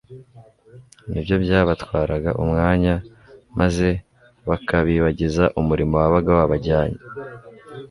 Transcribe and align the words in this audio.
ni 1.09 1.19
byo 1.23 1.35
byabatwaraga 1.43 2.31
umwanya; 2.43 2.93
maze 3.59 3.87
bikabibagiza 4.47 5.43
umurimo 5.59 5.93
wabaga 6.01 6.31
wabajyanye. 6.39 6.99